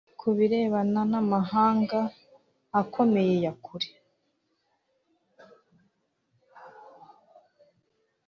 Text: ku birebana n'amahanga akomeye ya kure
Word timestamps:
ku 0.19 0.27
birebana 0.37 1.01
n'amahanga 1.11 1.99
akomeye 2.79 3.35
ya 3.43 3.53
kure 3.63 3.89